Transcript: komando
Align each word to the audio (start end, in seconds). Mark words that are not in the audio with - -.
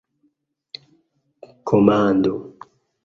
komando 1.67 2.35